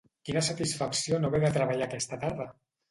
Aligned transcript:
Quina 0.29 0.41
satisfacció 0.47 1.21
no 1.21 1.31
haver 1.31 1.43
de 1.47 1.55
treballar 1.61 1.91
aquesta 1.91 2.25
tarda! 2.27 2.53